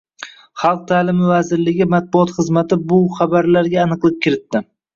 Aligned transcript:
Xalq 0.61 0.79
taʼlimi 0.91 1.27
vazirligi 1.31 1.87
matbuot 1.93 2.35
xizmati 2.39 2.81
bu 2.89 2.99
xabarlarga 3.21 3.87
aniqlik 3.87 4.21
kiritdi. 4.27 4.67